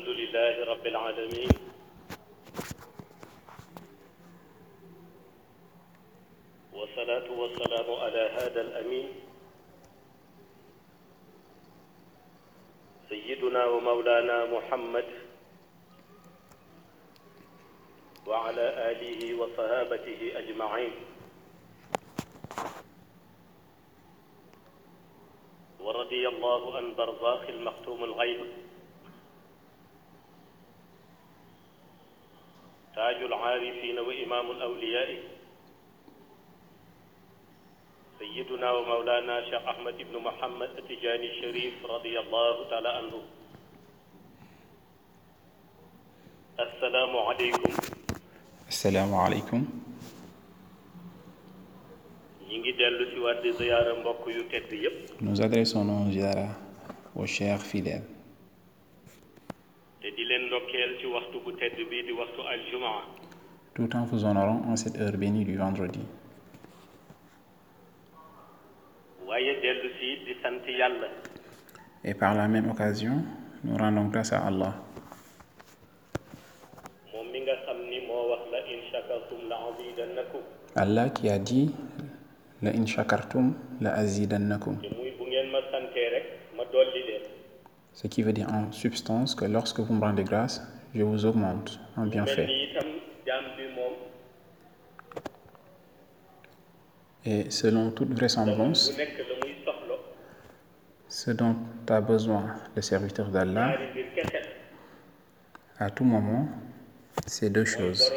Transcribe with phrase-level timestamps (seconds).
[0.00, 1.52] الحمد لله رب العالمين.
[6.72, 9.08] والصلاة والسلام على هذا الأمين.
[13.08, 15.08] سيدنا ومولانا محمد
[18.26, 20.92] وعلى آله وصحابته أجمعين.
[25.80, 28.69] ورضي الله عن برزاخ المختوم الغيب.
[33.00, 35.08] تاج العارفين وإمام الأولياء
[38.18, 43.14] سيدنا ومولانا شيخ أحمد بن محمد التجاني الشريف رضي الله تعالى عنه.
[46.60, 47.72] السلام عليكم.
[48.68, 49.62] asalaamaaleykum
[52.48, 54.24] ñi ngi dellu si waat di ziyaara mbokk
[60.00, 63.02] te di leen ndokkeel ci waxtu bu tedd bii di waxtu aljumaa
[63.74, 66.00] tout en vous honorant en cette heure bénie du vendredi.
[69.26, 71.08] Waaye dellu si di sant yàlla.
[72.04, 73.22] Et par la même occasion
[73.64, 74.74] nous rendons grâce à Allah.
[77.12, 80.40] Moom mi nga xam ni moo wax la in shakartum la azidannakum.
[80.74, 81.70] Allah qui a dit
[82.62, 84.80] la in shakartum la azidannakum.
[84.82, 87.22] Te muy bu ngeen ma santee rek ma dolli leen
[88.00, 90.62] ce qui veut dire en substance que lorsque vous me rendez grâce
[90.94, 92.48] je vous augmente en bienfait.
[97.26, 98.96] Et selon toute vraisemblance
[101.08, 101.56] ce dont
[101.88, 103.76] a besoin le serviteur d'Allah
[105.78, 106.48] à tout moment
[107.26, 108.10] c'est deux choses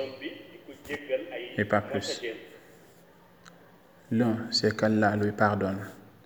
[1.57, 2.21] Et pas plus.
[4.11, 5.79] l'un c'est qu'Allah lui pardonne.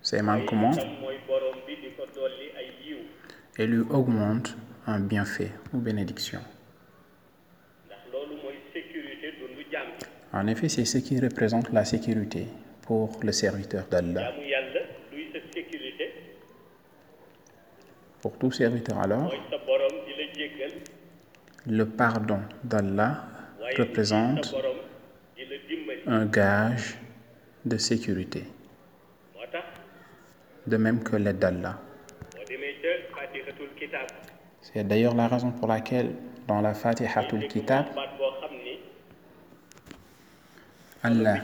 [0.04, 0.72] Ses manquements
[3.58, 4.56] et lui augmente
[4.86, 6.40] en bienfait ou bénédiction.
[10.34, 12.46] En effet, c'est ce qui représente la sécurité
[12.84, 14.32] pour le serviteur d'Allah.
[18.22, 19.34] Pour tout serviteur alors,
[21.66, 23.24] le pardon d'Allah
[23.78, 24.56] représente
[26.06, 26.98] un gage
[27.66, 28.44] de sécurité,
[30.66, 31.80] de même que l'aide d'Allah.
[32.38, 33.67] boo demee ca fatihatul kitab
[34.62, 36.14] C'est d'ailleurs la raison pour laquelle
[36.48, 37.86] dans la Fatihatul Kitab,
[41.04, 41.38] Allah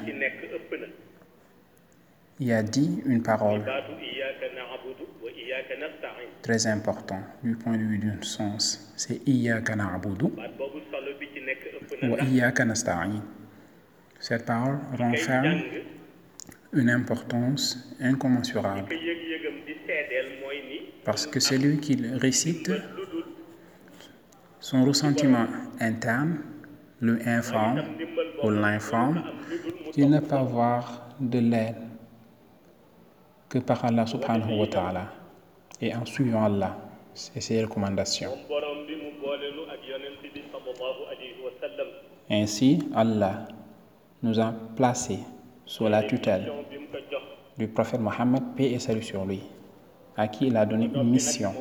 [2.39, 3.61] y a dit une parole
[6.41, 8.91] très importante du point de vue du sens.
[8.97, 10.25] C'est Iyaka na'budu
[12.01, 13.21] ndax Iyaka nasta'in.
[14.19, 15.61] Cette parole renferme
[16.73, 18.89] une importance incommensurable
[21.05, 22.71] parce que celui qui le récite,
[24.59, 25.47] son ressentiment
[25.79, 26.39] interne
[27.01, 27.83] lui informe
[28.43, 29.21] ou l'informe
[29.91, 31.75] qu'il ne peut avoir de l'aide
[33.49, 35.13] que par Allah subhanahu wa ta'ala
[35.81, 36.77] et en suivant Allah
[37.35, 38.31] et ses recommandations.
[42.29, 43.47] Ainsi, Allah
[44.23, 45.19] nous a placés
[45.65, 46.51] sous la tutelle
[47.57, 49.41] du prophète Mohammed, paix et salut sur lui,
[50.15, 51.53] à qui il a donné une mission.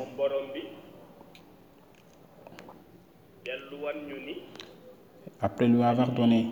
[5.41, 6.51] Après lui avoir donné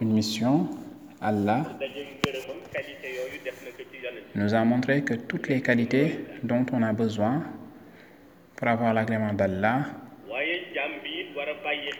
[0.00, 0.68] une mission,
[1.20, 1.64] Allah
[4.34, 7.42] nous a montré que toutes les qualités dont on a besoin
[8.56, 9.84] pour avoir l'agrément d'Allah,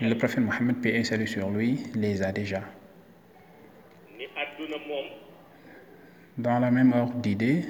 [0.01, 2.61] le prophète Mohammed, paix et salut sur lui, les a déjà.
[6.37, 7.63] Dans la même ordre d'idée,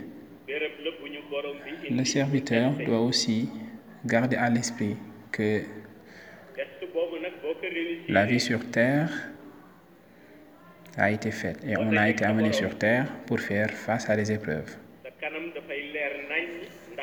[1.90, 3.48] le serviteur doit aussi
[4.04, 4.96] garder à l'esprit
[5.32, 5.62] que
[8.08, 9.10] la vie sur terre
[10.96, 14.30] a été faite et on a été amené sur terre pour faire face à des
[14.30, 14.76] épreuves,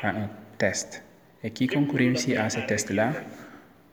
[0.02, 1.02] à un test.
[1.44, 3.12] Et quiconque réussit à ce test-là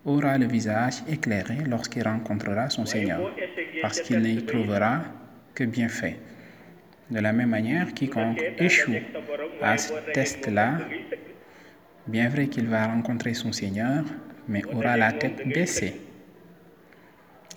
[0.06, 3.34] aura le visage éclairé lorsqu'il rencontrera son Seigneur,
[3.82, 5.02] parce qu'il n'y trouvera
[5.54, 6.18] que bienfait.
[7.10, 8.94] De la même manière, quiconque échoue
[9.62, 10.78] à ce test-là,
[12.06, 14.04] bien vrai qu'il va rencontrer son Seigneur,
[14.48, 15.96] mais aura la tête baissée.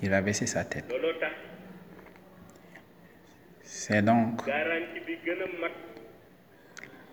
[0.03, 0.93] Il va baisser sa tête.
[3.63, 4.43] C'est donc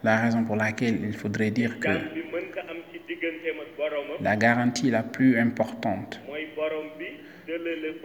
[0.03, 1.89] la raison pour laquelle il faudrait dire que
[4.21, 6.21] la garantie la plus importante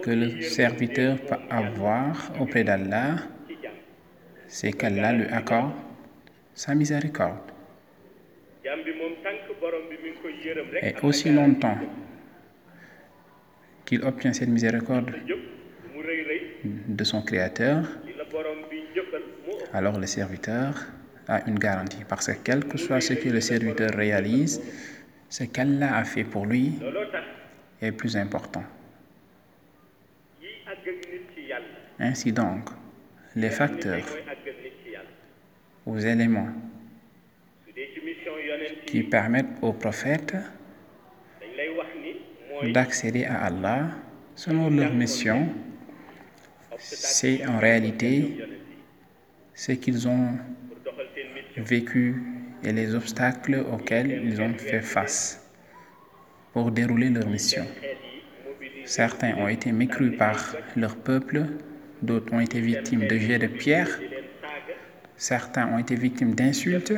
[0.03, 3.17] que le serviteur peut avoir auprès d'Allah,
[4.55, 5.73] c'est qu'Allah lui accorde
[6.55, 7.51] sa miséricorde.
[10.81, 11.77] Et aussi longtemps
[13.85, 15.13] qu'il obtient cette miséricorde
[16.65, 17.85] de son Créateur,
[19.73, 20.87] alors le serviteur
[21.27, 22.05] a une garantie.
[22.09, 24.63] Parce que quel que soit ce que le serviteur réalise,
[25.29, 26.75] ce qu'Allah a fait pour lui
[27.83, 28.63] est plus important.
[31.99, 32.69] Ainsi donc,
[33.35, 34.07] les facteurs
[35.87, 36.49] aux éléments
[38.87, 40.35] qui permettent au prophète
[41.41, 42.13] dañ lay wax ni
[42.51, 43.91] mooy d'accéder à Allah
[44.35, 45.49] selon leur mission,
[46.79, 48.37] c'est en réalité
[49.55, 50.29] ce qu'ils ont
[51.57, 52.23] vécu
[52.65, 55.41] et les obstacles auxquels ils ont fait face
[56.53, 57.65] pour dérouler leur mission.
[58.85, 61.47] Certains ont été mécrus par leur peuple,
[62.03, 63.89] d'autres ont été victimes de jets de pierre,
[65.17, 66.93] certains ont été victimes d'insultes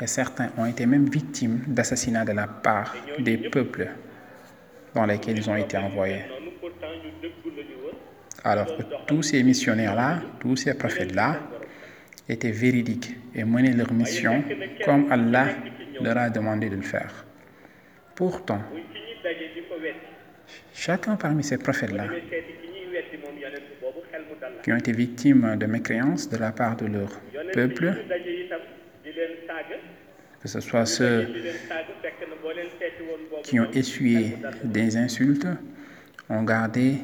[0.00, 3.88] et certains ont été même victimes d'assassinats de la part des peuples
[4.94, 6.22] dans lesquels ils ont été envoyés.
[8.44, 11.40] Alors que tous ces missionnaires-là, tous ces prophètes-là
[12.28, 14.42] étaient véridiques et menaient leur mission
[14.84, 15.48] comme Allah
[16.00, 17.24] leur a demandé de le faire.
[18.14, 18.60] Pourtant,
[20.74, 22.06] chacun parmi ces prophètes-là
[24.62, 27.10] qui ont été victimes de mécréances de la part de leur
[27.52, 27.94] peuple,
[30.40, 31.28] que ce soit ceux
[33.42, 35.46] qui ont essuyé des insultes,
[36.28, 36.98] ont gardé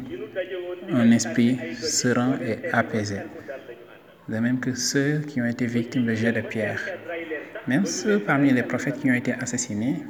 [0.91, 3.19] un esprit serein et apaisé.
[4.29, 6.81] De même que ceux qui ont été victimes de jets de pierre.
[7.67, 10.03] Même ceux parmi les prophètes qui ont été assassinés,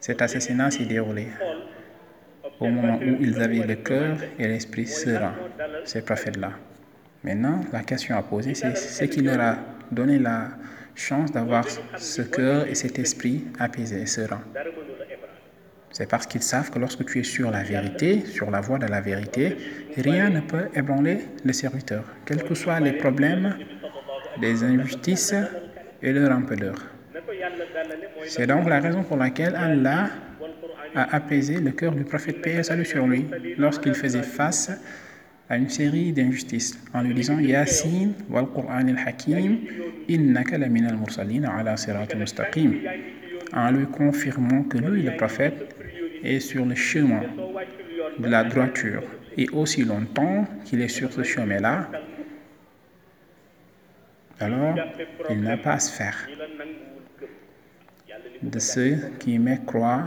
[0.00, 1.28] cet assassinat s'est déroulé
[2.62, 5.34] au moment où ils avaient le cœur et l'esprit serein,
[5.84, 6.52] ces prophètes-là.
[7.24, 9.56] Maintenant, la question à poser, c'est ce qui leur a
[9.90, 10.48] donné la
[10.94, 11.64] chance d'avoir
[11.98, 14.42] ce cœur et cet esprit apaisé et serein.
[15.90, 18.86] C'est parce qu'ils savent que lorsque tu es sur la vérité, sur la voie de
[18.86, 19.56] la vérité,
[19.96, 23.56] rien ne peut ébranler le serviteur, quels que soient les problèmes,
[24.40, 25.34] les injustices
[26.02, 26.74] et leur rampeur.
[27.14, 30.08] na ko yàlla dalale mooy C'est donc la raison pour laquelle Allah
[30.94, 33.26] a apaisé le cœur du prophète paix salut sur lui
[33.58, 34.70] lorsqu'il faisait face
[35.48, 39.58] à une série d'injustices en lui disant Yasin wal Qur'an al-Hakim
[40.08, 42.74] innaka lamina al-mursalin ala sirat mustaqim.
[43.52, 45.76] En lui confirmant que lui, le prophète,
[46.24, 47.20] est sur le chemin
[48.18, 49.02] de la droiture.
[49.36, 51.90] Et aussi longtemps qu'il est sur ce chemin-là,
[54.40, 54.74] alors
[55.30, 56.16] il n'a pas à se faire
[58.42, 60.04] de ceux qui mécroient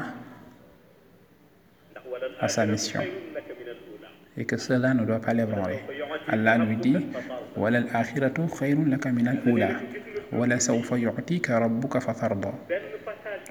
[2.40, 3.02] à sa mission.
[4.38, 5.80] Et que cela ne doit pas l'ébranler.
[6.28, 6.98] Allah lui dit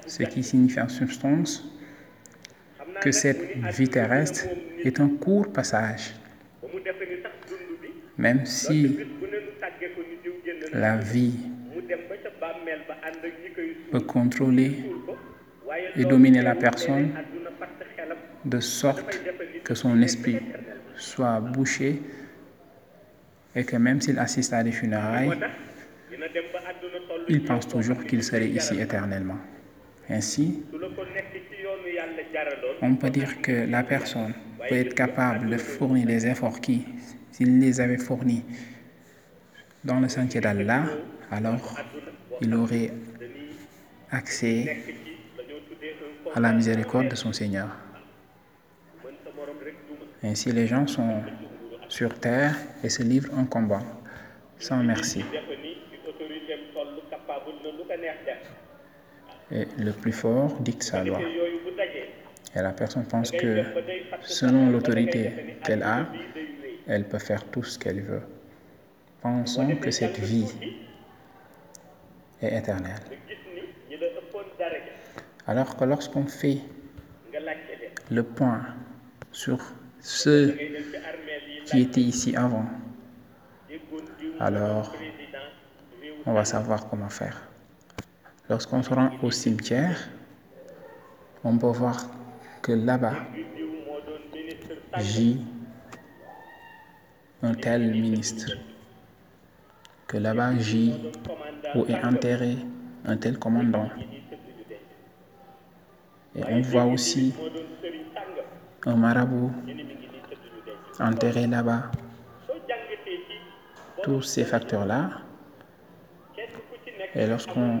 [0.07, 1.71] Ce qui signifie en substance
[3.01, 4.45] que cette vie terrestre
[4.83, 6.13] est un court passage,
[8.17, 8.97] même si
[10.73, 11.33] la vie
[13.91, 14.71] peut contrôler
[15.95, 17.11] et dominer la personne
[18.45, 19.19] de sorte
[19.63, 20.39] que son esprit
[20.95, 22.01] soit bouché
[23.55, 25.31] et que même s'il assiste à des funérailles,
[27.27, 29.37] il pense toujours qu'il serait ici éternellement.
[30.09, 30.63] Ainsi,
[32.81, 34.33] on peut dire que la personne
[34.69, 36.85] peut être capable de fournir des efforts qui,
[37.31, 38.43] s'il les avait fournis
[39.83, 40.85] dans le sentier d'Allah,
[41.31, 41.79] alors
[42.41, 42.91] il aurait
[44.11, 44.77] accès
[46.35, 47.69] à la miséricorde de son Seigneur.
[49.05, 51.21] mën sa morom rek duma Ainsi, les gens sont
[51.87, 53.81] sur terre et se livrent un combat
[54.57, 55.23] sans merci.
[59.51, 61.19] Et le plus fort dicte sa loi.
[62.55, 63.63] Et la personne pense que
[64.21, 66.07] selon l'autorité qu'elle a,
[66.87, 68.23] elle peut faire tout ce qu'elle veut.
[69.21, 70.51] Pensons que cette vie
[72.41, 73.03] est éternelle.
[75.45, 76.57] Alors que lorsqu'on fait
[78.09, 78.65] le point
[79.31, 79.59] sur
[80.05, 80.55] ceux
[81.65, 82.67] qui étaient ici avant,
[84.39, 84.93] alors
[86.27, 87.41] on va savoir comment faire.
[88.47, 89.97] Lorsqu'on se rend au cimetière,
[91.43, 92.05] on peut voir
[92.61, 93.15] que là-bas
[94.99, 95.41] gît
[97.41, 98.51] un tel ministre,
[100.05, 100.93] que là-bas gît
[101.73, 102.57] où est enterré
[103.05, 103.89] un tel commandant.
[106.35, 107.33] Et on voit aussi
[108.85, 109.51] un marabout
[110.99, 111.83] enterré là-bas.
[114.03, 115.09] Tous ces facteurs-là
[117.15, 117.79] Et lorsqu'on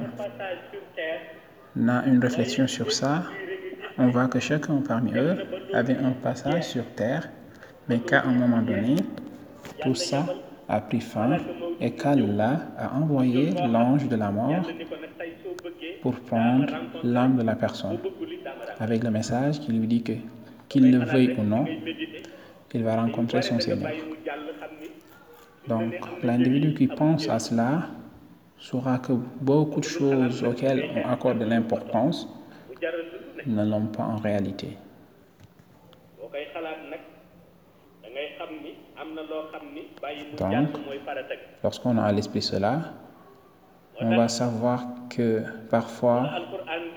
[1.87, 3.23] a une réflexion sur ça,
[3.97, 5.35] on voit que chacun parmi eux
[5.73, 7.29] avait un passage sur terre,
[7.87, 8.95] mais qu'à un moment donné,
[9.81, 10.25] tout ça
[10.67, 11.37] a pris fin
[11.79, 14.65] et qu'Allah a envoyé l'ange de la mort
[16.01, 16.67] pour prendre
[17.03, 17.97] l'âme de la personne,
[18.79, 20.13] avec le message qui lui dit que,
[20.69, 21.65] qu'il le veuille ou non,
[22.75, 23.91] il va rencontrer son Seigneur.
[25.67, 27.87] Donc, l'individu qui pense à cela
[28.57, 32.29] saura que beaucoup de choses auxquelles on accorde de l'importance
[33.45, 34.77] ne l'ont pas en réalité.
[40.37, 40.69] Donc,
[41.63, 42.93] lorsqu'on a à l'esprit cela,
[44.01, 46.29] on va savoir que parfois,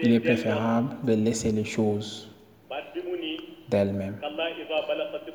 [0.02, 2.28] il est préférable de laisser les choses
[3.68, 4.16] d'elle-même.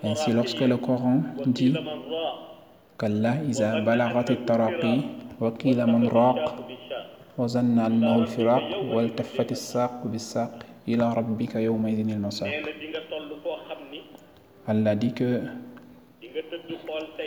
[0.04, 1.74] Ainsi, lorsque le Coran dit
[2.98, 5.06] qu'Allah iza balagat taraqi
[5.40, 6.38] wa qila man raq
[7.38, 8.64] wa zanna annahu al-firaq
[8.94, 10.52] wa altafat as-saq bis-saq
[10.88, 12.52] ila rabbika yawma idhin al-masaq.
[14.68, 15.42] Allah dit que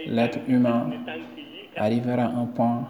[0.07, 0.91] l'être humain
[1.77, 2.89] arrivera à un point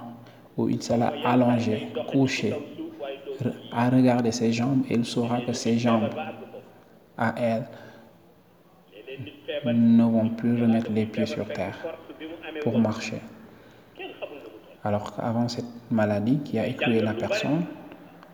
[0.57, 2.55] où il sera allongé, couché,
[3.73, 6.09] à regarder ses jambes et il saura que ses jambes,
[7.19, 7.67] à elle,
[9.73, 11.77] ne vont plus remettre les pieds sur terre
[12.63, 13.21] pour marcher.
[14.85, 17.65] Alors qu'avant cette maladie qui a écroué la personne,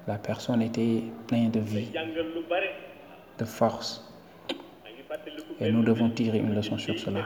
[0.06, 1.88] la personne était pleine de vie,
[3.38, 4.08] de force.
[5.60, 7.24] Et nous devons tirer une leçon sur cela.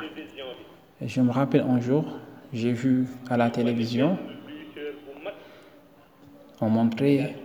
[1.01, 2.05] Je me rappelle un jour,
[2.53, 4.19] j'ai vu à la télévision,
[6.61, 7.37] on montrait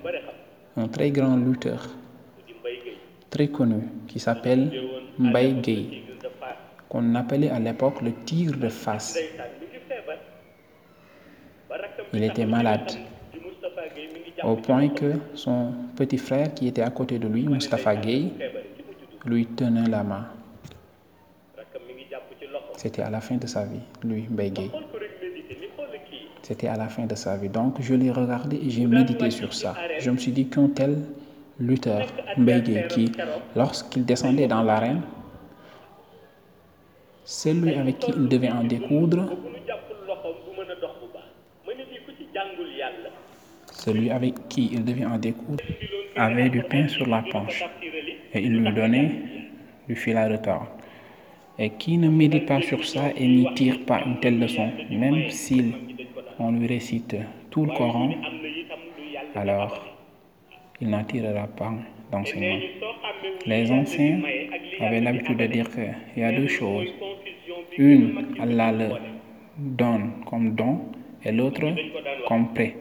[0.77, 1.87] un très grand lutteur,
[3.29, 4.71] très connu, qui s'appelle
[5.17, 6.03] Mbaye Gueye,
[6.91, 9.17] qu'on appelait à l'époque le tigre de face.
[12.11, 12.91] Il était malade,
[14.43, 18.33] au point que son petit frère qui était à côté de lui, Mustafa Gueye,
[19.25, 20.27] lui tenait la main.
[22.75, 24.69] C'était à la fin de sa vie, lui, Mbaye
[26.41, 27.47] C'était à la fin de sa vie.
[27.47, 29.75] Donc, je l'ai regardé et j'ai médité sur ça.
[29.97, 30.97] Je me suis dit qu'un tel
[31.57, 32.05] lutteur,
[32.37, 33.13] Mbaye qui,
[33.55, 35.01] lorsqu'il descendait dans l'arène,
[37.23, 39.29] celui avec qui il devait en découdre,
[43.71, 45.63] celui avec qui il devait en découdre,
[46.15, 47.63] avait du pain sur la planche
[48.33, 49.11] et il lui donnait
[49.87, 50.67] du fil à retordre.
[51.59, 55.29] Et qui ne médite pas sur ça et n'y tire pas une telle leçon, même
[55.29, 55.73] s'il
[56.39, 57.15] on lui récite
[57.51, 58.15] tout le Coran,
[59.35, 59.85] alors
[60.79, 61.73] il n'en tirera pas
[62.11, 62.59] d'enseignement.
[63.45, 64.21] Les anciens
[64.79, 66.89] avaient l'habitude de dire qu'il y a deux choses.
[67.77, 68.89] Une, Allah le
[69.57, 70.81] donne comme don
[71.23, 71.61] et l'autre
[72.27, 72.75] comme prêt.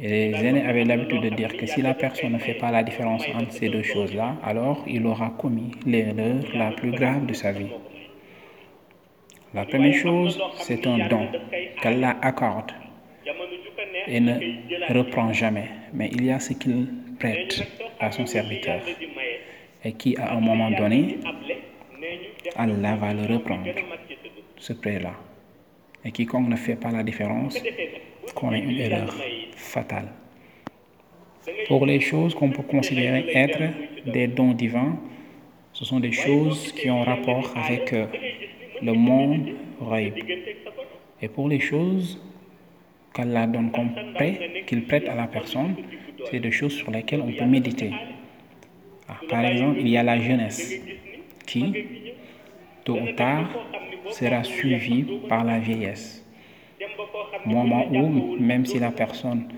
[0.00, 2.82] Et les aînés avaient l'habitude de dire que si la personne ne fait pas la
[2.82, 7.52] différence entre ces deux choses-là, alors il aura commis l'erreur la plus grave de sa
[7.52, 7.70] vie.
[9.54, 11.28] La première chose, c'est un don
[11.80, 12.72] qu'Allah accorde
[14.08, 14.34] et ne
[14.92, 15.68] reprend jamais.
[15.92, 16.88] Mais il y a ce qu'il
[17.20, 17.62] prête
[18.00, 18.80] à son serviteur
[19.84, 21.18] et qui, à un moment donné,
[22.56, 23.70] Allah va le reprendre,
[24.56, 25.14] ce prêt-là.
[26.04, 27.58] Et quiconque ne fait pas la différence
[28.34, 29.14] commet une erreur
[29.56, 30.08] fatale.
[31.68, 33.62] Pour les choses qu'on peut considérer être
[34.06, 34.96] des dons divins,
[35.72, 37.94] ce sont des choses qui ont rapport avec
[38.82, 40.14] le monde raïb.
[41.20, 42.20] Et pour les choses
[43.14, 45.74] qu'Allah donne comme prêt, qu'il prête à la personne,
[46.30, 47.90] c'est des choses sur lesquelles on peut méditer.
[49.08, 50.80] Ah, par exemple, il y a la jeunesse
[51.46, 51.72] qui,
[52.84, 53.48] tôt ou tard,
[54.10, 56.24] sera suivie par la vieillesse.
[57.46, 59.48] Moment où, même si la personne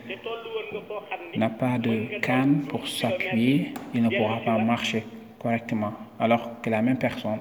[1.37, 5.04] n'a pas de canne pour s'appuyer, il ne pourra pas marcher
[5.38, 5.92] correctement.
[6.18, 7.40] Alors que la même personne,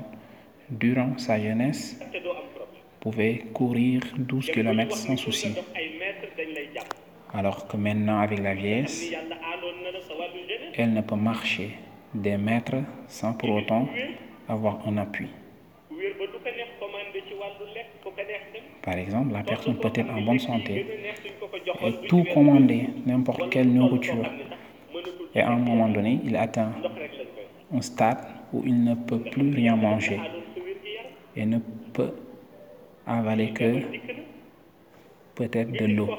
[0.69, 1.99] durant sa jeunesse,
[2.99, 5.55] pouvait courir 12 km sans souci.
[7.33, 9.11] Alors que maintenant, avec la vieillesse,
[10.75, 11.71] elle ne peut marcher
[12.13, 13.87] des mètres sans pour autant
[14.47, 15.27] avoir un appui.
[18.85, 20.85] Par exemple, la personne peut être en bonne santé
[21.83, 24.29] et tout commander, n'importe quelle nourriture.
[25.33, 26.71] Et à un moment donné, il atteint
[27.73, 28.19] un stade
[28.53, 30.19] où il ne peut plus rien manger
[31.35, 31.57] et ne
[31.93, 32.13] peut
[33.07, 33.81] avaler que
[35.33, 36.09] peut-être de l'eau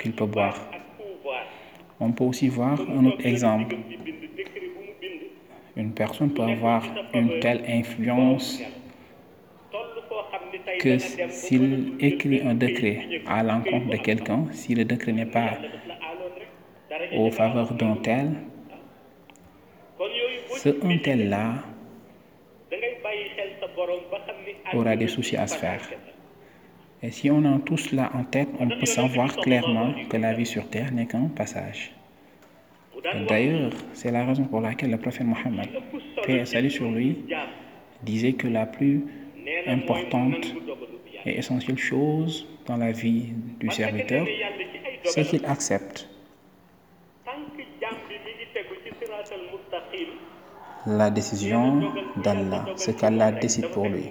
[0.00, 0.58] qu'il peut boire.
[2.00, 3.76] On peut aussi voir un autre exemple.
[5.76, 6.82] Une personne peut avoir
[7.14, 8.62] une telle influence
[10.80, 15.58] que s'il écrit un décret à l'encontre de quelqu'un, si le décret n'est pas
[17.16, 18.32] aux faveurs d'un tel,
[20.50, 21.54] ce un tel-là
[24.74, 25.82] aura des soucis à se faire.
[27.02, 30.46] Et si on a tout cela en tête, on peut savoir clairement que la vie
[30.46, 31.92] sur terre n'est qu'un passage.
[33.28, 35.68] D'ailleurs, c'est la raison pour laquelle le prophète Mohammed,
[36.24, 37.24] paix et salut sur lui,
[38.04, 39.04] disait que la plus
[39.66, 40.54] importante
[41.24, 44.26] et essentielle chose dans la vie du serviteur,
[45.04, 46.08] c'est qu'il accepte
[50.86, 54.10] la décision d'Allah, ce qu'Allah décide pour lui.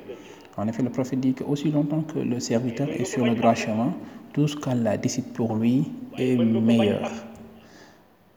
[0.57, 3.55] En effet, le prophète dit que aussi longtemps que le serviteur est sur le droit
[3.55, 3.93] chemin,
[4.33, 5.85] tout ce qu'Allah décide pour lui
[6.17, 7.09] est meilleur.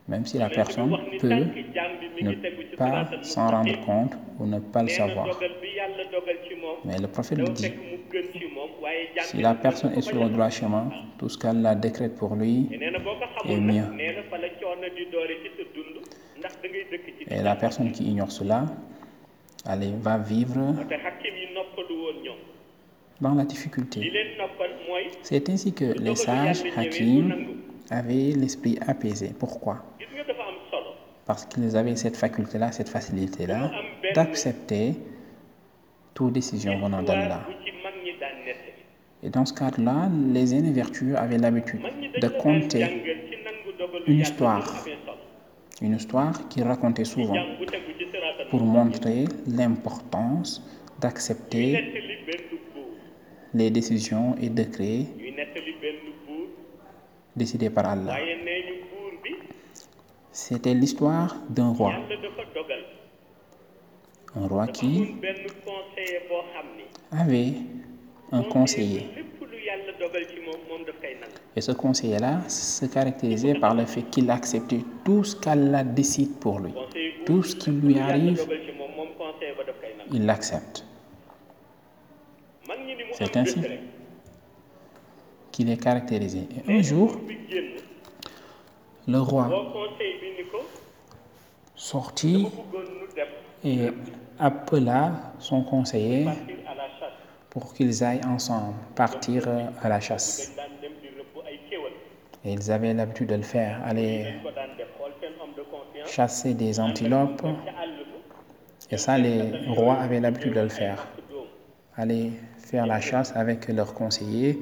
[0.07, 2.33] Même si la personne peut ne
[2.77, 5.29] pas s'en rendre compte ou ne pas le savoir.
[6.85, 7.73] Mais le prophète dit,
[9.23, 12.69] si la personne est sur le droit chemin, tout ce qu'Allah décrète pour lui
[13.49, 13.85] est mieux.
[17.31, 18.67] Et la personne qui ignore cela,
[19.67, 20.75] elle va vivre
[23.21, 24.13] dans la difficulté.
[25.23, 29.35] C'est ainsi que les sages Hakim avaient l'esprit apaisé.
[29.39, 29.83] Pourquoi?
[31.27, 33.71] Parce qu'ils avaient cette faculté-là, cette facilité-là
[34.15, 34.95] d'accepter
[36.13, 37.47] toute décision venant d'Allah.
[39.23, 41.81] Et dans ce cadre-là, les aînés vertueux avaient l'habitude
[42.21, 43.03] de compter
[44.07, 44.85] une histoire,
[45.81, 47.43] une histoire qu'ils racontaient souvent
[48.51, 50.63] pour montrer l'importance
[51.01, 52.03] d'accepter
[53.55, 55.07] les décisions et décrets
[57.35, 58.17] décidés par Allah.
[60.35, 61.95] C'était l'histoire d'un roi.
[64.35, 65.15] Un roi qui
[67.13, 67.53] avait
[68.33, 69.11] un conseiller.
[71.55, 76.59] Et ce conseiller-là se caractérisait par le fait qu'il acceptait tout ce qu'Allah décide pour
[76.59, 76.73] lui.
[77.25, 78.45] Tout ce qui lui arrive,
[80.13, 80.85] il l'accepte.
[83.13, 83.61] C'est ainsi
[85.53, 86.49] qu'il est caractérisé.
[86.67, 87.21] Et un jour,
[89.07, 89.51] le roi
[91.75, 92.47] sortit
[93.65, 93.89] et
[94.39, 96.27] appela son conseiller
[97.51, 99.49] pour qu'ils aillent ensemble partir
[99.83, 100.53] à la chasse.
[102.45, 104.35] Et ils avaient l'habitude de le faire, aller
[106.07, 107.43] chasser des antilopes.
[108.91, 111.07] Et ça, les rois avaient l'habitude de le faire.
[111.97, 114.59] Aller faire la chasse avec leurs conseillers,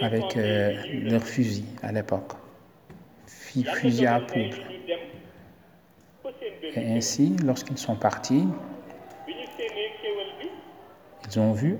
[0.00, 0.74] avec euh,
[1.04, 2.32] leurs fusils à l'époque.
[3.50, 4.56] Fusil à poudre.
[6.76, 8.46] Et ainsi, lorsqu'ils sont partis,
[11.26, 11.78] ils ont vu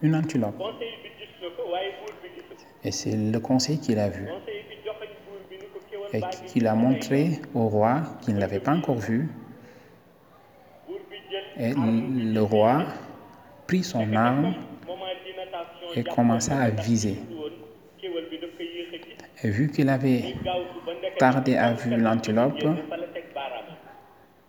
[0.00, 0.62] une antilope.
[2.84, 4.28] Et c'est le conseil qu'il a vu.
[6.12, 9.28] Et qu'il a montré au roi qu'il ne l'avait pas encore vu.
[11.58, 12.84] Et le roi
[13.66, 14.54] prit son arme
[15.96, 17.18] et commença à viser.
[19.44, 20.34] Vu qu'il avait
[21.18, 22.64] tardé à voir l'antilope,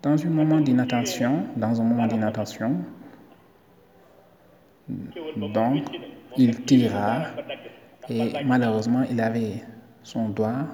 [0.02, 2.78] dans un moment d'inattention, dans un moment d'inattention,
[4.88, 5.84] donc
[6.38, 7.26] il tira
[8.10, 9.62] et malheureusement il avait
[10.02, 10.66] son doigt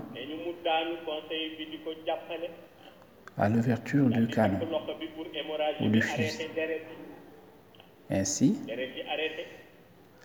[3.38, 4.60] à l'ouverture du canon
[5.82, 6.47] ou du fusil.
[8.10, 8.62] Ainsi,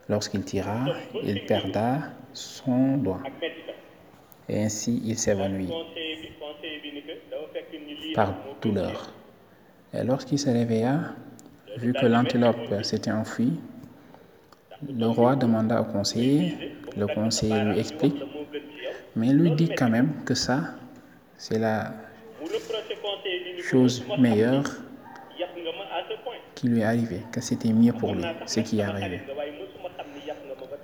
[0.08, 0.84] lorsqu'il tira,
[1.24, 3.22] il perda son doigt.
[4.52, 5.70] Et ainsi, il s'évanouit
[8.16, 9.12] par douleur.
[9.94, 11.14] Et lorsqu'il se réveilla,
[11.76, 13.52] vu que l'antilope s'était enfuie,
[14.82, 18.16] le roi demanda au conseiller, le conseiller lui explique,
[19.14, 20.74] mais lui dit quand même que ça,
[21.36, 21.92] c'est la
[23.62, 24.64] chose meilleure
[26.56, 29.20] qui lui est arrivée, que c'était mieux pour lui, ce qui est arrivé.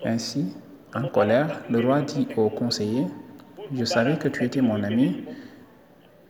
[0.05, 0.55] Ainsi,
[0.95, 3.07] en colère, le roi dit au conseiller,
[3.75, 5.25] je savais que tu étais mon ami,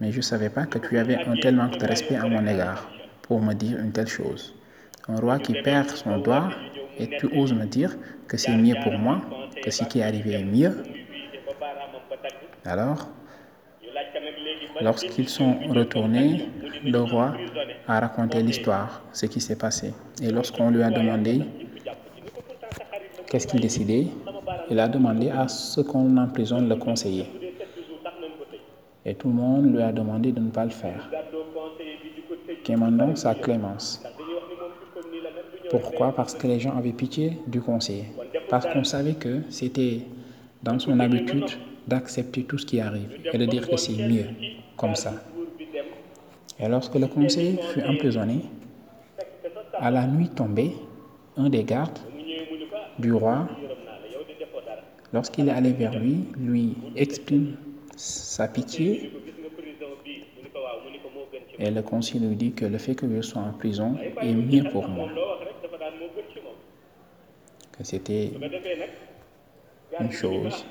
[0.01, 2.47] mais je ne savais pas que tu avais un tel manque de respect à mon
[2.47, 2.89] égard
[3.23, 4.55] pour me dire une telle chose.
[5.09, 6.51] Un roi qui perd son doigt
[6.99, 7.97] et tu oses me dire
[8.29, 9.21] que c'est mieux pour moi,
[9.63, 10.83] que ce qui est arrivé est mieux?
[12.65, 13.09] Alors,
[14.81, 16.49] lorsqu'ils sont retournés,
[16.85, 17.35] le roi
[17.87, 19.95] a raconté l'histoire, ce qui s'est passé.
[20.23, 21.43] Et lorsqu'on lui a demandé
[23.29, 24.09] qu'est-ce qu'il décidait,
[24.71, 27.27] il a demandé à ce qu'on emprisonne le conseiller.
[29.05, 31.09] Et tout le monde lui a demandé de ne pas le faire.
[32.69, 34.03] donc sa clémence.
[35.71, 36.13] Pourquoi?
[36.15, 38.07] Parce que les gens avaient pitié du conseiller.
[38.49, 40.01] Parce qu'on savait que c'était
[40.63, 41.47] dans son habitude
[41.87, 44.27] d'accepter tout ce qui arrive et de dire que c'est mieux
[44.77, 45.13] comme ça.
[46.59, 48.41] Et lorsque le conseiller fut emprisonné,
[49.79, 50.73] à la nuit tombée,
[51.37, 51.99] un des gardes
[52.99, 53.47] du roi,
[55.13, 57.57] lorsqu'il est allé vers lui, lui exprime
[57.97, 59.11] sa pitié
[61.59, 64.71] et le conseiller lui dit que le fait que je sois en prison est mieux
[64.71, 65.09] pour moi.
[67.77, 68.33] Que c'était
[70.01, 70.67] une chose,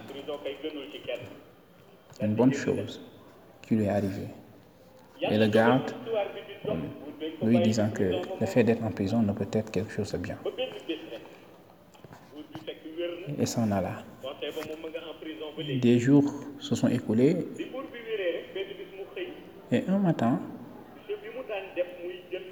[2.21, 3.01] une bonne chose
[3.61, 4.27] qui lui est arrivée.
[5.21, 5.91] Et le garde,
[7.41, 8.03] lui disant que
[8.39, 10.37] le fait d'être en prison ne peut être quelque chose de bien.
[13.39, 14.03] Et s'en alla.
[15.57, 17.47] Des jours se sont écoulés
[19.71, 20.39] et un matin,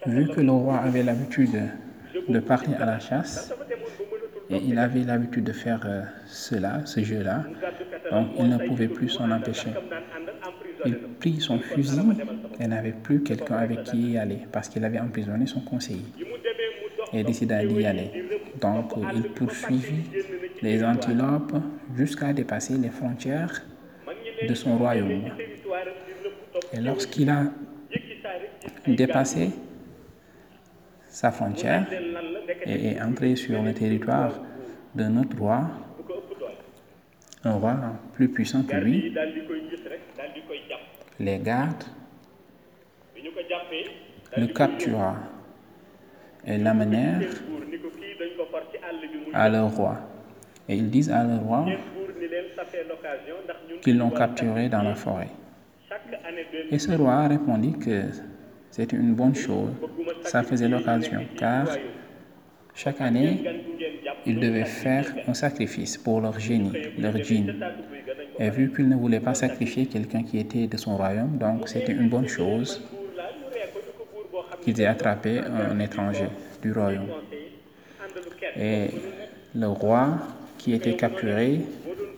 [0.05, 1.69] vu que le roi avait l'habitude
[2.27, 3.53] de partir à la chasse,
[4.49, 7.43] et il avait l'habitude de faire euh, cela, ce jeu-là,
[8.11, 9.69] donc il ne pouvait plus s'en empêcher.
[10.85, 12.01] Il prit son fusil
[12.59, 16.05] et n'avait plus quelqu'un avec qui y aller parce qu'il avait emprisonné son conseiller
[17.13, 18.11] et décida d'y aller.
[18.59, 20.03] Donc il poursuivit
[20.61, 21.53] les antilopes
[21.95, 23.61] jusqu'à dépasser les frontières
[24.47, 25.29] de son royaume.
[26.73, 27.43] Et lorsqu'il a
[28.87, 29.51] dépassé
[31.07, 31.85] sa frontière
[32.65, 34.31] et est entré sur le territoire
[34.95, 35.69] d'un autre roi,
[37.43, 37.75] un roi
[38.13, 39.13] plus puissant que lui,
[41.19, 41.83] les gardes
[44.35, 45.15] le captura
[46.45, 47.21] et l'amenèrent
[49.33, 50.12] à leur roi.
[50.69, 51.65] Et ils disent à leur roi
[53.81, 55.29] qu'ils l'ont capturé dans la forêt.
[56.71, 58.03] Et ce roi répondit que
[58.71, 59.71] c'était une bonne chose,
[60.23, 61.67] ça faisait l'occasion, car
[62.73, 63.43] chaque année,
[64.25, 67.53] ils devaient faire un sacrifice pour leur génie, leur djinn.
[68.39, 71.91] Et vu qu'ils ne voulaient pas sacrifier quelqu'un qui était de son royaume, donc c'était
[71.91, 72.81] une bonne chose
[74.61, 76.29] qu'ils aient attrapé un étranger
[76.61, 77.09] du royaume.
[78.57, 78.87] Et
[79.53, 80.17] le roi
[80.63, 81.59] qui était capturé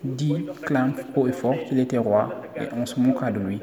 [0.03, 3.60] dit, clame haut et fort qu'il était roi et on se moqua de lui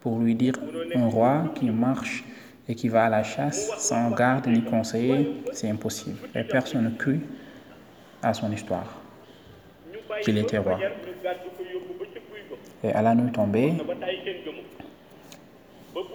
[0.00, 0.54] pour lui dire
[0.96, 2.24] un roi qui marche
[2.68, 6.18] et qui va à la chasse sans garde ni conseiller, c'est impossible.
[6.34, 7.20] Et personne ne crut
[8.20, 9.00] à son histoire
[10.22, 10.80] qu'il était roi.
[12.82, 13.72] Et à la nuit tombée,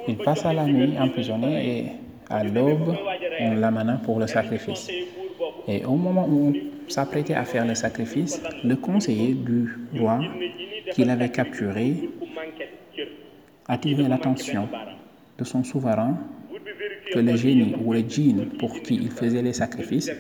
[0.10, 1.86] il passa la nuit emprisonné et
[2.32, 2.96] à l'aube,
[3.40, 4.90] on l'amena pour le sacrifice.
[5.68, 10.20] Et au moment où on s'apprêtait à faire le sacrifice, le conseiller du roi
[10.94, 12.10] qu'il avait capturé
[13.68, 14.68] attirait l'attention
[15.38, 16.18] de son souverain
[17.14, 20.12] que le génie ou le djinn pour qui il faisait les sacrifices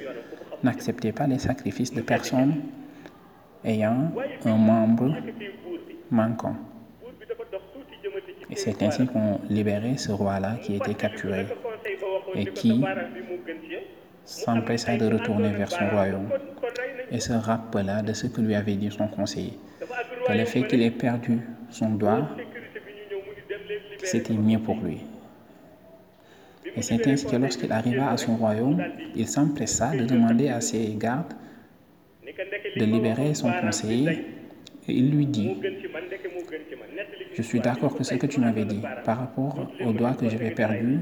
[0.63, 2.55] n'acceptait pas les sacrifices de personnes
[3.63, 4.11] ayant
[4.45, 5.15] un membre
[6.09, 6.55] manquant.
[8.49, 11.45] Et c'est ainsi qu'on libérait ce roi-là qui était capturé
[12.35, 12.83] et qui
[14.25, 16.29] s'empressa de retourner vers son royaume
[17.11, 19.53] et se rappela de ce que lui avait dit son conseiller,
[20.27, 22.29] que le fait qu'il ait perdu son doigt,
[24.03, 24.99] c'était mieux pour lui.
[26.75, 28.81] Et c'est ainsi que lorsqu'il arriva à son royaume,
[29.15, 31.33] il s'empressa de demander à ses gardes
[32.77, 34.25] de libérer son conseiller
[34.87, 35.57] et il lui dit,
[37.33, 40.51] je suis d'accord que ce que tu m'avais dit par rapport au doigt que j'avais
[40.51, 40.99] perdu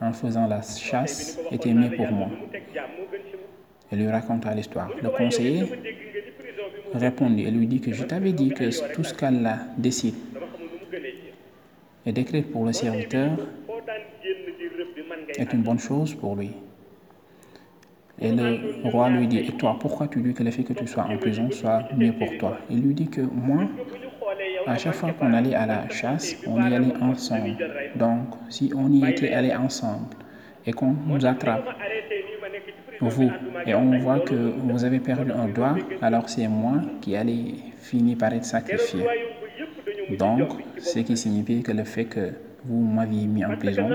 [0.00, 2.28] en faisant la chasse était mieux pour moi.
[3.92, 4.90] Il lui raconta l'histoire.
[5.02, 5.64] Le conseiller
[6.92, 10.14] répondit et lui dit que je t'avais dit que tout ce qu'Allah décide
[12.04, 13.36] et décrit pour le serviteur
[15.36, 16.52] est une bonne chose pour lui.
[18.18, 20.86] Et le roi lui dit, et toi, pourquoi tu dis que le fait que tu
[20.86, 22.58] sois en prison soit mieux pour toi?
[22.70, 23.68] Il lui dit que moi,
[24.66, 27.56] à chaque fois qu'on allait à la chasse, on y allait ensemble.
[27.94, 30.14] Donc, si on y était allé ensemble
[30.64, 31.64] et qu'on nous attrape,
[33.00, 33.30] vous,
[33.66, 38.18] et on voit que vous avez perdu un doigt, alors c'est moi qui allais finir
[38.18, 39.04] par être sacrifié.
[40.18, 42.32] Donc, ce qui signifie que le fait que
[42.64, 43.90] vous m'aviez mis en prison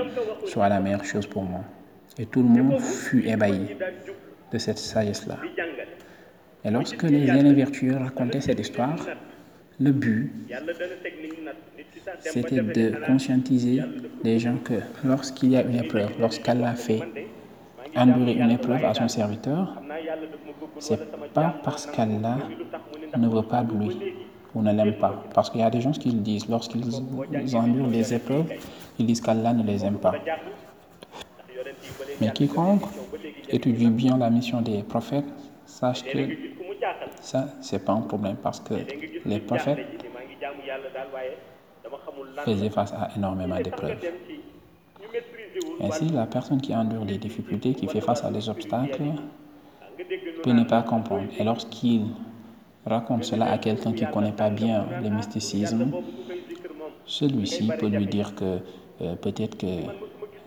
[0.46, 1.60] soit la meilleure chose pour moi.
[2.18, 3.76] Et tout le monde fut ébahi
[4.52, 5.38] de cette sagesse-là.
[6.64, 8.96] Et lorsque les aînés vertueux racontaient cette histoire,
[9.80, 10.32] le but,
[12.20, 13.80] c'était de conscientiser
[14.22, 17.00] les gens que lorsqu'il y a une épreuve, lorsqu'Allah fait
[17.96, 19.80] endurer une épreuve à son serviteur,
[20.78, 20.98] c'est
[21.32, 22.38] pas parce qu'Allah
[23.16, 24.14] ne veut pas de lui
[24.54, 25.24] ou ne l'aime pas.
[25.34, 26.94] Parce qu'il y a des gens qui le disent, lorsqu'ils
[27.54, 28.52] endurent les épreuves,
[28.98, 30.14] ils disent qu'Allah ne les aime pas.
[32.20, 32.82] Mais quiconque
[33.48, 35.24] étudie bien la mission des prophètes,
[35.66, 36.18] sache que
[37.22, 38.74] Ça, c'est pas un problème parce que
[39.24, 39.86] les prophètes
[42.44, 43.98] faisaient face à énormément d'épreuves.
[45.80, 49.02] Ainsi, la personne qui endure des difficultés, qui fait face à des obstacles,
[50.42, 51.28] peut ne pas comprendre.
[51.38, 52.06] Et lorsqu'il
[52.84, 55.92] raconte cela à quelqu'un qui ne connaît pas bien le mysticisme,
[57.06, 58.58] celui-ci peut lui dire que
[59.00, 59.66] euh, peut-être que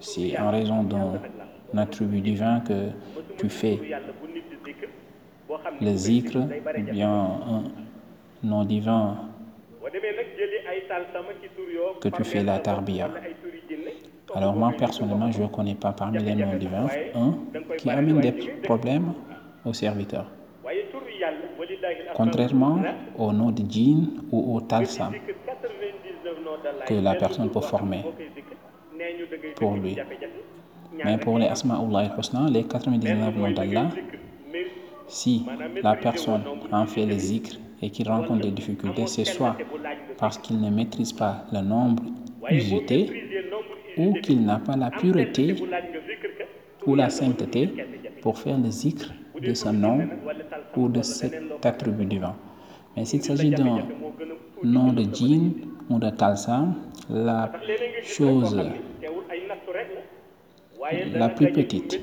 [0.02, 1.22] c'est en raison d'un
[1.78, 2.90] attribut divin que
[3.38, 3.80] tu fais
[5.82, 6.38] le zikr,
[6.92, 7.64] bien un
[8.44, 9.18] nom divin
[12.02, 13.10] que tu fais la tarbiya.
[14.34, 17.38] Alors moi personnellement, je ne connais pas parmi les noms divins un
[17.78, 18.32] qui amène des
[18.64, 19.14] problèmes
[19.64, 20.30] au serviteur.
[22.16, 22.80] Contrairement
[23.18, 25.14] au nom de djinn ou au talsam
[26.88, 28.04] que la personne peut former
[29.56, 29.98] pour lui.
[31.04, 33.90] Mais pour les Asma'ullah al-Husna, les 99 noms d'Allah,
[35.08, 35.46] si
[35.84, 36.42] la personne
[36.72, 39.56] en fait les zikr et qu'il rencontre des difficultés, c'est soit
[40.18, 42.04] parce qu'il ne maîtrise pas le nombre
[42.50, 43.12] usité
[43.98, 45.56] ou qu'il n'a pas la pureté
[46.86, 47.70] ou la sainteté
[48.22, 50.08] pour faire le zikr de ce nom
[50.76, 52.36] ou de cet attribut divin.
[52.96, 53.80] Mais s'il s'agit d'un
[54.64, 55.52] nom de djinn
[55.90, 56.76] ou de talsam,
[57.10, 57.52] la
[58.04, 58.58] chose
[61.14, 62.00] la plus petite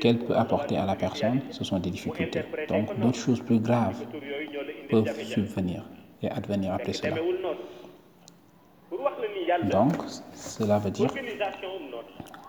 [0.00, 2.42] qu'elle peut apporter à la personne, ce sont des difficultés.
[2.68, 4.04] Donc d'autres choses plus graves
[4.90, 5.84] peuvent subvenir
[6.22, 7.16] et advenir après cela.
[9.70, 9.92] Donc,
[10.34, 11.10] cela veut dire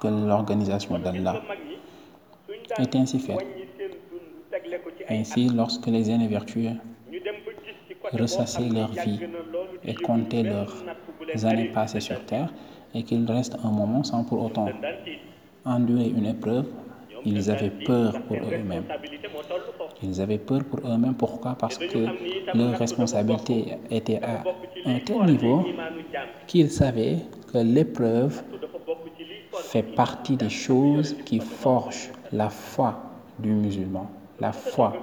[0.02, 1.42] que l'organisation d'Allah
[2.80, 3.46] est ainsi faite.
[5.10, 6.72] Ainsi, lorsque les aînés vertueux
[8.14, 9.20] ressassaient leur vie
[9.84, 10.84] et comptaient leurs
[11.44, 12.52] années passées sur terre,
[12.94, 14.70] et qu'ils restent un moment sans pour autant
[15.66, 16.66] endurer une épreuve,
[17.26, 18.84] ils avaient peur pour eux-mêmes.
[20.04, 21.16] Ils avaient peur pour eux-mêmes.
[21.16, 21.56] Pourquoi?
[21.60, 22.06] Parce que
[22.56, 24.44] leur responsabilité était à
[24.86, 25.66] un tel niveau
[26.46, 27.18] qu'ils savaient
[27.52, 28.44] que l'épreuve
[29.54, 33.00] fait partie des choses qui forgent la foi
[33.40, 34.94] du musulman, la foi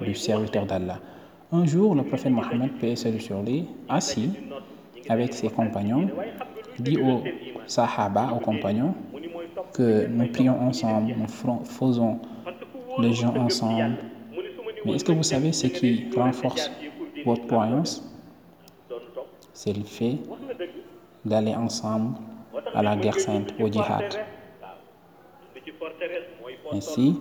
[0.00, 1.00] du serviteur d'Allah.
[1.50, 4.30] Un jour, le prophète Mohammed, paix sur lui, assis
[5.08, 6.08] avec ses compagnons,
[6.78, 7.22] dit aux
[7.66, 8.94] sahaba, aux compagnons,
[9.72, 12.20] que nous prions ensemble, nous faisons
[12.98, 13.96] les gens ensemble.
[14.84, 16.70] Mais est-ce que vous savez ce qui renforce
[17.24, 18.02] votre croyance?
[19.52, 20.18] C'est le fait
[21.24, 22.16] d'aller ensemble
[22.74, 24.18] à la guerre sainte, au djihad.
[26.72, 27.14] Ainsi,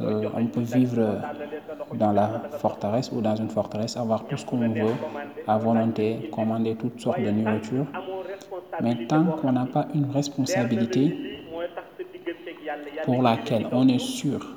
[0.00, 1.20] euh, on peut vivre
[1.94, 4.94] dans la forteresse ou dans une forteresse, avoir tout ce qu'on veut,
[5.46, 7.86] à volonté, commander toutes sortes de nourriture.
[8.82, 11.39] Mais tant qu'on n'a pas une responsabilité
[13.04, 14.56] pour laquelle on est sûr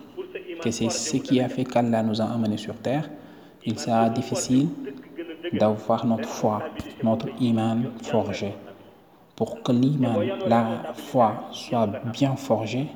[0.62, 3.10] que c'est ce qui a fait qu'Allah nous a amenés sur terre,
[3.66, 4.70] il sera difficile
[5.52, 6.64] d'avoir notre foi,
[7.04, 8.54] notre iman forgé.
[9.36, 12.88] Pour que l'iman, la foi soit bien forgée,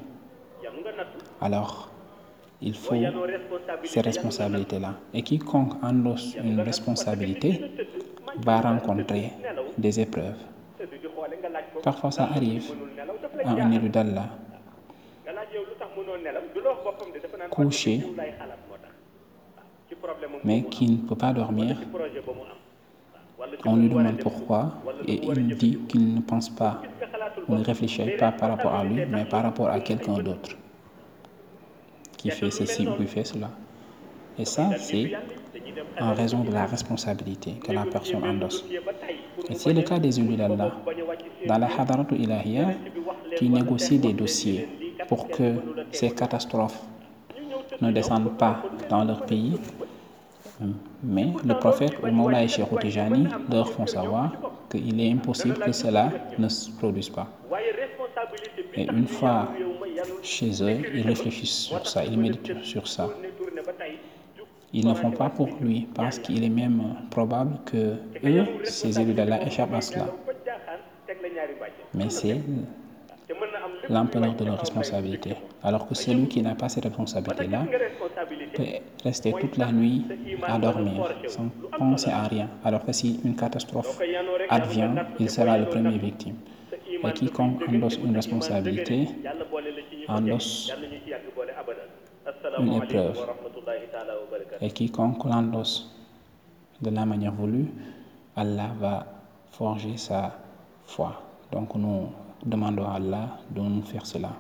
[1.42, 1.90] alors
[2.62, 2.96] il faut
[3.84, 4.96] ces responsabilités-là.
[5.14, 7.62] Et quiconque endosse une responsabilité
[8.38, 9.32] va rencontrer
[9.78, 10.38] des épreuves.
[11.84, 12.72] Parfois ça arrive
[13.44, 14.30] à un élu d'Allah
[17.50, 18.02] couché.
[20.44, 21.78] Mais qui ne peut pas dormir.
[23.66, 24.74] On lui demande pourquoi
[25.08, 26.82] et il dit qu'il ne pense pas,
[27.48, 30.56] ou ne réfléchit pas par rapport à lui, mais par rapport à quelqu'un d'autre.
[32.18, 33.50] qui fait ceci ou qui fait cela.
[34.40, 35.12] Et ça, c'est
[36.00, 38.66] en raison de la responsabilité que la personne endosse.
[39.50, 40.72] Et c'est le cas des d'Allah.
[41.48, 42.70] Dans la Hadaratu Ilahiyya,
[43.38, 44.68] qui négocie des dossiers
[45.08, 45.54] pour que
[45.92, 46.82] ces catastrophes
[47.82, 49.58] ne descendent pas dans leur pays.
[51.04, 54.32] Mais le prophète ou Moulay Cheikh Tijani leur font savoir
[54.70, 57.28] qu'il est impossible que cela ne se produise pas.
[58.74, 59.50] Et une fois
[60.22, 63.10] chez eux, ils réfléchissent sur ça, ils méditent sur ça.
[64.74, 69.14] Ils ne font pas pour lui parce qu'il est même probable que eux, ces élus
[69.14, 70.08] d'Allah, échappent à cela.
[71.94, 72.42] Mais c'est
[73.90, 75.36] l'ampleur de leur responsabilité.
[75.64, 77.66] Alors que celui qui n'a pas cette responsabilité-là
[78.54, 78.64] peut
[79.04, 80.06] rester toute la nuit
[80.44, 82.50] à dormir sans penser à rien.
[82.64, 84.00] Alors que si une catastrophe
[84.50, 86.36] advient, il sera le premier victime.
[86.90, 89.08] Et quiconque endosse une responsabilité
[90.08, 90.72] endosse
[92.60, 93.18] une épreuve.
[94.62, 95.94] Et quiconque l'endosse
[96.82, 97.68] de la manière voulue,
[98.36, 99.06] Allah va
[99.52, 100.38] forger sa
[100.86, 101.22] foi.
[101.52, 102.10] Donc nous
[102.48, 104.32] demandons à Allah de nous faire cela.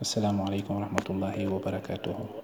[0.00, 2.43] Assalamu alaikum wa rahmatullahi wa barakatuh.